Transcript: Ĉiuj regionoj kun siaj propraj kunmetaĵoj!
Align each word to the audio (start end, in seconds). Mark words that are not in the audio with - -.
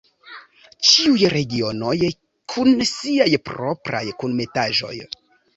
Ĉiuj 0.91 1.27
regionoj 1.33 1.93
kun 2.55 2.73
siaj 2.93 3.29
propraj 3.51 4.03
kunmetaĵoj! 4.25 4.95